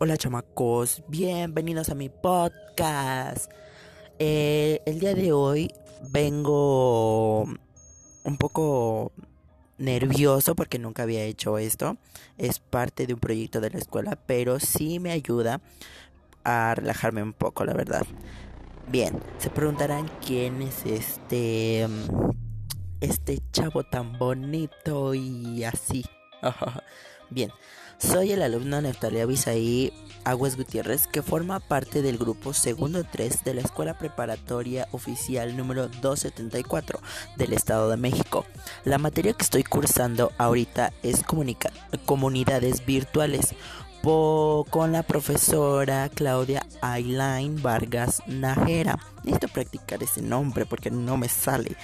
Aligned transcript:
Hola 0.00 0.16
chamacos, 0.16 1.04
bienvenidos 1.06 1.88
a 1.88 1.94
mi 1.94 2.08
podcast. 2.08 3.48
Eh, 4.18 4.80
el 4.86 4.98
día 4.98 5.14
de 5.14 5.32
hoy 5.32 5.72
vengo 6.10 7.44
un 7.44 8.36
poco 8.36 9.12
nervioso 9.78 10.56
porque 10.56 10.80
nunca 10.80 11.04
había 11.04 11.22
hecho 11.22 11.58
esto. 11.58 11.96
Es 12.38 12.58
parte 12.58 13.06
de 13.06 13.14
un 13.14 13.20
proyecto 13.20 13.60
de 13.60 13.70
la 13.70 13.78
escuela, 13.78 14.18
pero 14.26 14.58
sí 14.58 14.98
me 14.98 15.12
ayuda 15.12 15.60
a 16.42 16.74
relajarme 16.74 17.22
un 17.22 17.32
poco, 17.32 17.64
la 17.64 17.74
verdad. 17.74 18.04
Bien, 18.88 19.20
se 19.38 19.48
preguntarán 19.48 20.10
quién 20.26 20.60
es 20.60 20.84
este 20.86 21.86
este 23.00 23.38
chavo 23.52 23.84
tan 23.84 24.18
bonito 24.18 25.14
y 25.14 25.62
así. 25.62 26.04
Bien, 27.30 27.50
soy 27.98 28.32
el 28.32 28.42
alumno 28.42 28.80
Neftalí 28.80 29.20
Abisaí 29.20 29.92
Aguas 30.24 30.56
Gutiérrez 30.56 31.06
que 31.06 31.22
forma 31.22 31.60
parte 31.60 32.02
del 32.02 32.18
grupo 32.18 32.52
segundo 32.52 33.04
3 33.04 33.44
de 33.44 33.54
la 33.54 33.60
Escuela 33.60 33.98
Preparatoria 33.98 34.88
Oficial 34.92 35.56
número 35.56 35.88
274 35.88 37.00
del 37.36 37.52
Estado 37.52 37.90
de 37.90 37.96
México. 37.96 38.44
La 38.84 38.98
materia 38.98 39.32
que 39.32 39.42
estoy 39.42 39.64
cursando 39.64 40.32
ahorita 40.38 40.92
es 41.02 41.22
comunidades 42.04 42.84
virtuales 42.86 43.54
con 44.02 44.92
la 44.92 45.02
profesora 45.02 46.10
Claudia 46.10 46.66
Aileen 46.82 47.62
Vargas 47.62 48.22
Najera. 48.26 48.98
Necesito 49.22 49.48
practicar 49.48 50.02
ese 50.02 50.20
nombre 50.20 50.66
porque 50.66 50.90
no 50.90 51.16
me 51.16 51.30
sale. 51.30 51.74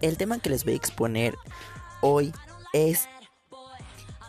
El 0.00 0.16
tema 0.16 0.38
que 0.38 0.48
les 0.48 0.64
voy 0.64 0.72
a 0.72 0.76
exponer 0.76 1.36
hoy 2.00 2.32
es 2.72 3.06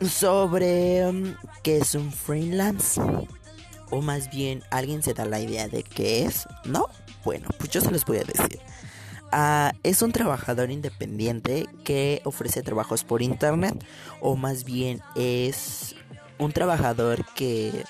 sobre 0.01 1.05
um, 1.05 1.35
qué 1.63 1.77
es 1.77 1.95
un 1.95 2.11
freelance. 2.11 2.99
O 3.89 4.01
más 4.01 4.29
bien, 4.29 4.63
¿alguien 4.71 5.03
se 5.03 5.13
da 5.13 5.25
la 5.25 5.39
idea 5.39 5.67
de 5.67 5.83
qué 5.83 6.25
es? 6.25 6.47
¿No? 6.65 6.87
Bueno, 7.23 7.47
pues 7.57 7.69
yo 7.69 7.81
se 7.81 7.91
los 7.91 8.05
voy 8.05 8.17
a 8.17 8.23
decir. 8.23 8.59
Ah, 9.31 9.73
es 9.83 10.01
un 10.01 10.11
trabajador 10.11 10.71
independiente 10.71 11.67
que 11.83 12.21
ofrece 12.23 12.61
trabajos 12.61 13.03
por 13.03 13.21
internet. 13.21 13.83
O 14.21 14.35
más 14.35 14.63
bien 14.63 15.01
es 15.15 15.95
un 16.37 16.51
trabajador 16.51 17.25
que 17.35 17.83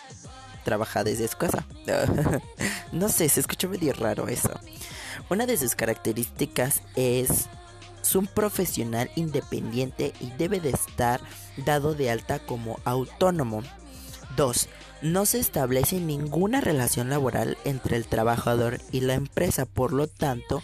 trabaja 0.63 1.03
desde 1.03 1.27
su 1.27 1.37
casa. 1.37 1.65
no 2.91 3.09
sé, 3.09 3.29
se 3.29 3.39
escucha 3.39 3.67
medio 3.67 3.93
raro 3.93 4.27
eso. 4.27 4.59
Una 5.29 5.45
de 5.45 5.57
sus 5.57 5.75
características 5.75 6.81
es 6.95 7.47
es 8.03 8.15
un 8.15 8.27
profesional 8.27 9.09
independiente 9.15 10.13
y 10.19 10.29
debe 10.31 10.59
de 10.59 10.71
estar 10.71 11.21
dado 11.65 11.95
de 11.95 12.11
alta 12.11 12.39
como 12.39 12.79
autónomo. 12.83 13.63
2. 14.35 14.67
No 15.01 15.25
se 15.25 15.39
establece 15.39 15.99
ninguna 15.99 16.61
relación 16.61 17.09
laboral 17.09 17.57
entre 17.65 17.97
el 17.97 18.05
trabajador 18.05 18.79
y 18.91 19.01
la 19.01 19.13
empresa, 19.13 19.65
por 19.65 19.93
lo 19.93 20.07
tanto, 20.07 20.61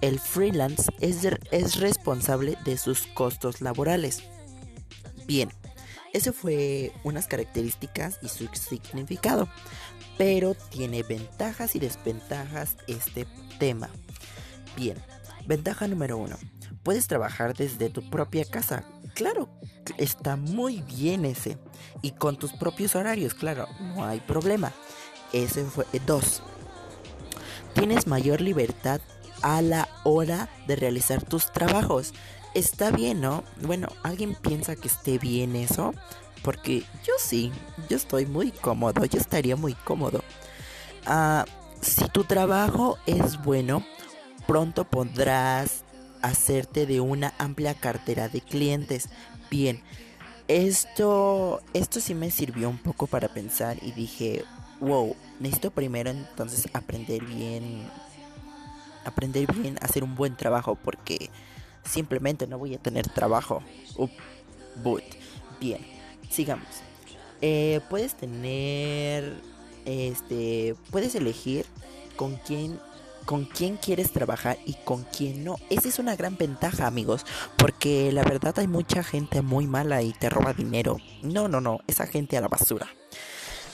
el 0.00 0.18
freelance 0.18 0.90
es, 1.00 1.26
es 1.50 1.76
responsable 1.76 2.56
de 2.64 2.76
sus 2.76 3.06
costos 3.08 3.60
laborales. 3.60 4.22
Bien, 5.26 5.50
eso 6.12 6.32
fue 6.32 6.92
unas 7.04 7.26
características 7.26 8.18
y 8.22 8.28
su 8.28 8.48
significado, 8.48 9.48
pero 10.18 10.54
tiene 10.54 11.02
ventajas 11.02 11.74
y 11.74 11.78
desventajas 11.78 12.76
este 12.86 13.26
tema. 13.58 13.88
Bien, 14.76 14.98
ventaja 15.46 15.86
número 15.86 16.18
1 16.18 16.36
puedes 16.82 17.06
trabajar 17.06 17.54
desde 17.54 17.90
tu 17.90 18.08
propia 18.08 18.44
casa. 18.44 18.84
Claro, 19.14 19.48
está 19.98 20.36
muy 20.36 20.82
bien 20.82 21.24
ese. 21.24 21.58
Y 22.00 22.12
con 22.12 22.38
tus 22.38 22.52
propios 22.52 22.94
horarios, 22.94 23.34
claro, 23.34 23.68
no 23.80 24.04
hay 24.04 24.20
problema. 24.20 24.72
Ese 25.32 25.64
fue 25.64 25.86
eh, 25.92 26.00
dos. 26.04 26.42
Tienes 27.74 28.06
mayor 28.06 28.40
libertad 28.40 29.00
a 29.42 29.62
la 29.62 29.88
hora 30.04 30.48
de 30.66 30.76
realizar 30.76 31.22
tus 31.24 31.50
trabajos. 31.52 32.12
Está 32.54 32.90
bien, 32.90 33.20
¿no? 33.20 33.44
Bueno, 33.62 33.88
¿alguien 34.02 34.34
piensa 34.34 34.76
que 34.76 34.88
esté 34.88 35.18
bien 35.18 35.56
eso? 35.56 35.94
Porque 36.42 36.80
yo 37.04 37.14
sí, 37.18 37.52
yo 37.88 37.96
estoy 37.96 38.26
muy 38.26 38.50
cómodo, 38.50 39.04
yo 39.04 39.18
estaría 39.18 39.56
muy 39.56 39.74
cómodo. 39.74 40.22
Ah, 41.06 41.44
si 41.80 42.08
tu 42.08 42.24
trabajo 42.24 42.98
es 43.06 43.42
bueno, 43.42 43.84
pronto 44.46 44.84
podrás 44.84 45.84
hacerte 46.22 46.86
de 46.86 47.00
una 47.00 47.34
amplia 47.38 47.74
cartera 47.74 48.28
de 48.28 48.40
clientes. 48.40 49.08
Bien, 49.50 49.82
esto, 50.48 51.60
esto 51.74 52.00
sí 52.00 52.14
me 52.14 52.30
sirvió 52.30 52.68
un 52.68 52.78
poco 52.78 53.06
para 53.06 53.28
pensar 53.28 53.76
y 53.82 53.92
dije, 53.92 54.44
wow, 54.80 55.14
necesito 55.40 55.70
primero 55.70 56.10
entonces 56.10 56.68
aprender 56.72 57.24
bien, 57.24 57.82
aprender 59.04 59.52
bien, 59.52 59.78
hacer 59.80 60.04
un 60.04 60.14
buen 60.14 60.36
trabajo 60.36 60.76
porque 60.76 61.30
simplemente 61.84 62.46
no 62.46 62.58
voy 62.58 62.74
a 62.74 62.78
tener 62.78 63.08
trabajo. 63.08 63.62
but, 64.82 65.04
bien, 65.60 65.84
sigamos. 66.30 66.68
Eh, 67.40 67.80
puedes 67.90 68.14
tener, 68.14 69.34
este, 69.84 70.76
puedes 70.90 71.14
elegir 71.14 71.66
con 72.16 72.36
quién 72.36 72.78
con 73.24 73.44
quién 73.44 73.76
quieres 73.76 74.12
trabajar 74.12 74.58
y 74.66 74.74
con 74.84 75.04
quién 75.04 75.44
no. 75.44 75.56
Esa 75.70 75.88
es 75.88 75.98
una 75.98 76.16
gran 76.16 76.36
ventaja, 76.36 76.86
amigos, 76.86 77.24
porque 77.56 78.12
la 78.12 78.22
verdad 78.22 78.58
hay 78.58 78.68
mucha 78.68 79.02
gente 79.02 79.42
muy 79.42 79.66
mala 79.66 80.02
y 80.02 80.12
te 80.12 80.28
roba 80.28 80.52
dinero. 80.52 80.96
No, 81.22 81.48
no, 81.48 81.60
no, 81.60 81.80
esa 81.86 82.06
gente 82.06 82.36
a 82.36 82.40
la 82.40 82.48
basura. 82.48 82.88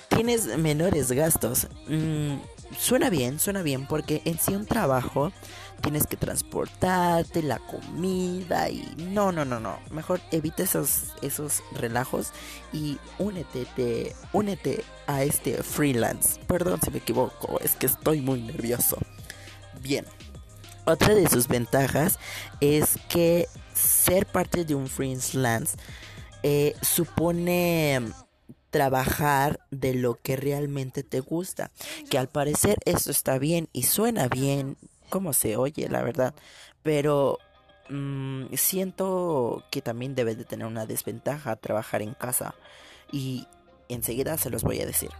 Tienes 0.08 0.58
menores 0.58 1.12
gastos. 1.12 1.68
Mm, 1.88 2.36
suena 2.78 3.10
bien, 3.10 3.38
suena 3.38 3.62
bien, 3.62 3.86
porque 3.86 4.22
en 4.24 4.38
sí 4.38 4.54
un 4.54 4.66
trabajo 4.66 5.32
tienes 5.80 6.06
que 6.06 6.16
transportarte, 6.16 7.42
la 7.42 7.58
comida 7.58 8.68
y 8.68 8.94
no, 8.96 9.32
no, 9.32 9.44
no, 9.44 9.60
no. 9.60 9.78
Mejor 9.90 10.20
evita 10.30 10.62
esos, 10.62 11.12
esos 11.22 11.62
relajos 11.72 12.32
y 12.72 12.98
únete, 13.18 13.66
te, 13.76 14.14
únete 14.32 14.84
a 15.06 15.22
este 15.22 15.62
freelance. 15.62 16.40
Perdón 16.46 16.80
si 16.82 16.90
me 16.90 16.98
equivoco, 16.98 17.60
es 17.60 17.76
que 17.76 17.86
estoy 17.86 18.20
muy 18.20 18.42
nervioso. 18.42 18.98
Bien, 19.80 20.04
otra 20.84 21.14
de 21.14 21.28
sus 21.28 21.48
ventajas 21.48 22.18
es 22.60 22.98
que 23.08 23.46
ser 23.74 24.26
parte 24.26 24.64
de 24.64 24.74
un 24.74 24.88
freelance 24.88 25.76
eh, 26.42 26.74
supone 26.82 28.00
trabajar 28.70 29.60
de 29.70 29.94
lo 29.94 30.14
que 30.14 30.36
realmente 30.36 31.02
te 31.02 31.20
gusta. 31.20 31.70
Que 32.10 32.18
al 32.18 32.28
parecer 32.28 32.78
eso 32.84 33.10
está 33.10 33.38
bien 33.38 33.68
y 33.72 33.84
suena 33.84 34.28
bien, 34.28 34.76
como 35.10 35.32
se 35.32 35.56
oye, 35.56 35.88
la 35.88 36.02
verdad. 36.02 36.34
Pero 36.82 37.38
mm, 37.88 38.54
siento 38.54 39.64
que 39.70 39.82
también 39.82 40.14
debe 40.14 40.34
de 40.34 40.44
tener 40.44 40.66
una 40.66 40.86
desventaja 40.86 41.56
trabajar 41.56 42.02
en 42.02 42.14
casa. 42.14 42.54
Y 43.12 43.46
enseguida 43.88 44.38
se 44.38 44.50
los 44.50 44.62
voy 44.62 44.80
a 44.80 44.86
decir. 44.86 45.10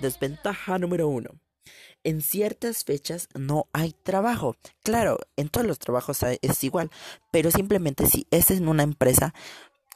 Desventaja 0.00 0.78
número 0.78 1.08
uno 1.08 1.30
en 2.04 2.20
ciertas 2.20 2.84
fechas 2.84 3.28
no 3.34 3.68
hay 3.72 3.92
trabajo. 3.92 4.56
Claro, 4.82 5.18
en 5.36 5.48
todos 5.48 5.66
los 5.66 5.78
trabajos 5.78 6.22
es 6.22 6.64
igual, 6.64 6.90
pero 7.30 7.50
simplemente 7.50 8.06
si 8.06 8.26
es 8.30 8.50
en 8.50 8.68
una 8.68 8.82
empresa, 8.82 9.34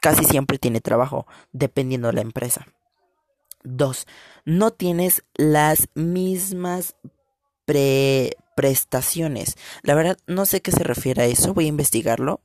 casi 0.00 0.24
siempre 0.24 0.58
tiene 0.58 0.80
trabajo, 0.80 1.26
dependiendo 1.52 2.08
de 2.08 2.14
la 2.14 2.20
empresa. 2.20 2.66
Dos, 3.64 4.06
no 4.44 4.70
tienes 4.70 5.24
las 5.34 5.88
mismas 5.94 6.94
prestaciones. 8.54 9.56
La 9.82 9.94
verdad, 9.94 10.18
no 10.26 10.46
sé 10.46 10.62
qué 10.62 10.70
se 10.70 10.84
refiere 10.84 11.22
a 11.22 11.26
eso, 11.26 11.52
voy 11.54 11.64
a 11.66 11.68
investigarlo 11.68 12.40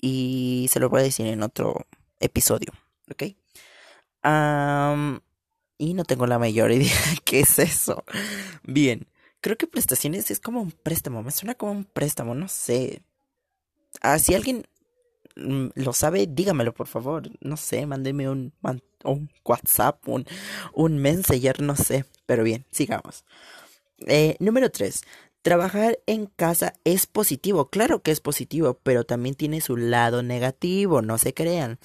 y 0.00 0.68
se 0.70 0.80
lo 0.80 0.88
voy 0.88 1.00
a 1.00 1.04
decir 1.04 1.26
en 1.26 1.42
otro 1.42 1.86
episodio, 2.20 2.72
¿ok? 3.10 3.24
Y 5.78 5.94
no 5.94 6.04
tengo 6.04 6.26
la 6.26 6.38
mayor 6.38 6.72
idea 6.72 6.92
qué 7.24 7.40
es 7.40 7.58
eso. 7.58 8.04
Bien, 8.62 9.06
creo 9.40 9.56
que 9.56 9.66
prestaciones 9.66 10.30
es 10.30 10.40
como 10.40 10.60
un 10.60 10.72
préstamo, 10.72 11.22
me 11.22 11.30
suena 11.30 11.54
como 11.54 11.72
un 11.72 11.84
préstamo, 11.84 12.34
no 12.34 12.48
sé. 12.48 13.02
Ah, 14.00 14.18
si 14.18 14.34
alguien 14.34 14.66
mm, 15.36 15.68
lo 15.74 15.92
sabe, 15.92 16.26
dígamelo 16.26 16.74
por 16.74 16.86
favor. 16.86 17.30
No 17.40 17.56
sé, 17.56 17.86
mándeme 17.86 18.28
un, 18.28 18.52
un 19.04 19.30
WhatsApp, 19.44 20.06
un, 20.08 20.26
un 20.72 20.98
Messenger, 20.98 21.60
no 21.60 21.76
sé. 21.76 22.04
Pero 22.26 22.42
bien, 22.44 22.64
sigamos. 22.70 23.24
Eh, 24.06 24.36
número 24.40 24.70
3. 24.70 25.02
Trabajar 25.42 25.98
en 26.06 26.26
casa 26.26 26.74
es 26.84 27.06
positivo. 27.06 27.68
Claro 27.68 28.02
que 28.02 28.10
es 28.10 28.20
positivo, 28.20 28.80
pero 28.82 29.04
también 29.04 29.34
tiene 29.34 29.60
su 29.60 29.76
lado 29.76 30.22
negativo, 30.22 31.02
no 31.02 31.18
se 31.18 31.34
crean 31.34 31.78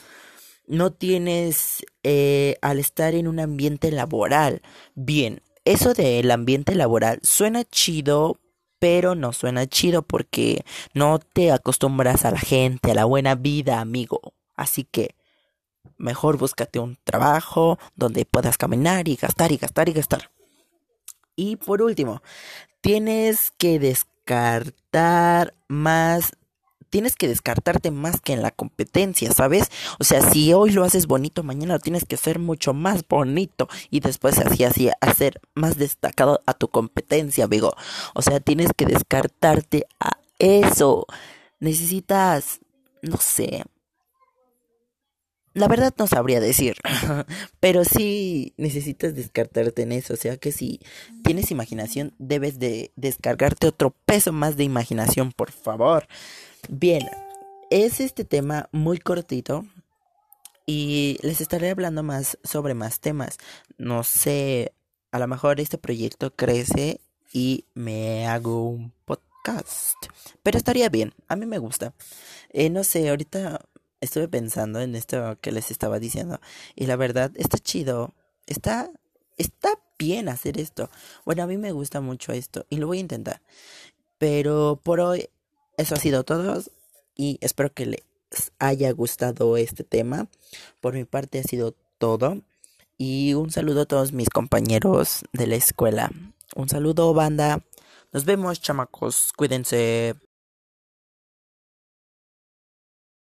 no 0.70 0.92
tienes 0.92 1.86
eh, 2.04 2.56
al 2.62 2.80
estar 2.80 3.14
en 3.16 3.28
un 3.28 3.42
ambiente 3.42 3.92
laboral. 3.92 4.62
Bien, 4.96 5.42
eso 5.66 5.94
del 5.94 6.32
ambiente 6.32 6.76
laboral 6.76 7.20
suena 7.24 7.66
chido, 7.66 8.40
pero 8.80 9.16
no 9.16 9.34
suena 9.34 9.68
chido 9.68 10.04
porque 10.04 10.64
no 10.94 11.20
te 11.20 11.52
acostumbras 11.52 12.24
a 12.24 12.32
la 12.32 12.40
gente, 12.40 12.92
a 12.92 12.96
la 12.96 13.04
buena 13.04 13.36
vida, 13.36 13.82
amigo. 13.82 14.34
Así 14.56 14.86
que 14.86 15.16
Mejor 16.00 16.38
búscate 16.38 16.80
un 16.80 16.98
trabajo 17.04 17.78
donde 17.96 18.26
puedas 18.26 18.58
caminar 18.58 19.10
y 19.10 19.18
gastar 19.18 19.52
y 19.52 19.58
gastar 19.58 19.90
y 19.90 19.94
gastar. 19.94 20.32
Y 21.36 21.58
por 21.58 21.82
último, 21.82 22.22
tienes 22.80 23.52
que 23.58 23.80
descartar 23.80 25.54
más 25.68 26.32
tienes 26.90 27.16
que 27.16 27.28
descartarte 27.28 27.92
más 27.92 28.22
que 28.22 28.34
en 28.34 28.42
la 28.42 28.52
competencia, 28.52 29.32
¿sabes? 29.32 29.70
O 30.00 30.04
sea, 30.04 30.22
si 30.22 30.54
hoy 30.54 30.72
lo 30.72 30.84
haces 30.84 31.08
bonito, 31.08 31.44
mañana 31.44 31.76
lo 31.76 31.80
tienes 31.80 32.06
que 32.06 32.16
hacer 32.16 32.40
mucho 32.40 32.74
más 32.74 33.04
bonito 33.08 33.68
y 33.90 34.00
después 34.00 34.38
así, 34.40 34.64
así, 34.64 34.90
hacer 35.02 35.42
más 35.54 35.78
destacado 35.78 36.42
a 36.46 36.54
tu 36.54 36.68
competencia, 36.70 37.46
amigo. 37.46 37.74
O 38.14 38.22
sea, 38.22 38.40
tienes 38.40 38.72
que 38.76 38.86
descartarte 38.86 39.86
a 40.00 40.18
eso. 40.40 41.06
Necesitas, 41.60 42.60
no 43.02 43.18
sé, 43.18 43.64
la 45.60 45.68
verdad 45.68 45.94
no 45.98 46.08
sabría 46.08 46.40
decir, 46.40 46.78
pero 47.60 47.84
sí 47.84 48.54
necesitas 48.56 49.14
descartarte 49.14 49.82
en 49.82 49.92
eso, 49.92 50.14
o 50.14 50.18
sea 50.18 50.38
que 50.38 50.54
si 50.54 50.80
tienes 51.22 51.52
imaginación 51.52 52.14
debes 52.18 52.60
de 52.60 52.92
descargarte 52.96 53.68
otro 53.68 53.92
peso 54.06 54.32
más 54.32 54.56
de 54.56 54.64
imaginación, 54.64 55.34
por 55.34 55.52
favor. 55.52 56.08
Bien, 56.70 57.02
es 57.70 58.00
este 58.00 58.24
tema 58.24 58.70
muy 58.72 59.00
cortito 59.00 59.66
y 60.66 61.18
les 61.24 61.42
estaré 61.42 61.72
hablando 61.72 62.04
más 62.04 62.38
sobre 62.44 62.74
más 62.74 63.02
temas. 63.02 63.38
No 63.78 64.04
sé, 64.04 64.74
a 65.12 65.20
lo 65.20 65.28
mejor 65.28 65.60
este 65.60 65.78
proyecto 65.78 66.34
crece 66.34 67.02
y 67.34 67.66
me 67.74 68.28
hago 68.28 68.64
un 68.64 68.94
podcast, 69.04 69.98
pero 70.42 70.58
estaría 70.58 70.88
bien, 70.88 71.14
a 71.28 71.36
mí 71.36 71.46
me 71.46 71.58
gusta. 71.58 71.94
Eh, 72.52 72.70
no 72.70 72.86
sé, 72.86 73.10
ahorita 73.10 73.60
estuve 74.02 74.28
pensando 74.28 74.80
en 74.80 74.96
esto 74.96 75.38
que 75.42 75.52
les 75.52 75.72
estaba 75.72 76.00
diciendo 76.00 76.40
y 76.76 76.86
la 76.86 76.96
verdad 76.96 77.32
está 77.36 77.58
chido, 77.58 78.14
está 78.48 78.92
está 79.40 79.80
bien 79.98 80.30
hacer 80.30 80.60
esto. 80.60 80.90
Bueno, 81.26 81.44
a 81.44 81.48
mí 81.48 81.58
me 81.58 81.72
gusta 81.72 82.02
mucho 82.02 82.32
esto 82.32 82.66
y 82.70 82.78
lo 82.78 82.88
voy 82.88 82.98
a 83.00 83.02
intentar. 83.02 83.42
Pero 84.20 84.80
por 84.84 85.00
hoy 85.00 85.30
eso 85.78 85.96
ha 85.96 85.98
sido 85.98 86.24
todo 86.24 86.62
y 87.16 87.40
espero 87.42 87.74
que 87.74 87.86
les 87.88 88.52
haya 88.60 88.92
gustado 88.92 89.58
este 89.58 89.84
tema. 89.84 90.28
Por 90.82 90.94
mi 90.94 91.06
parte 91.06 91.40
ha 91.40 91.44
sido 91.44 91.74
todo 91.98 92.42
y 92.98 93.34
un 93.34 93.50
saludo 93.50 93.82
a 93.82 93.86
todos 93.86 94.12
mis 94.12 94.30
compañeros 94.30 95.24
de 95.34 95.48
la 95.48 95.56
escuela. 95.56 96.12
Un 96.56 96.70
saludo, 96.70 97.14
banda. 97.14 97.64
Nos 98.12 98.26
vemos, 98.26 98.62
chamacos. 98.62 99.32
Cuídense. 99.36 100.16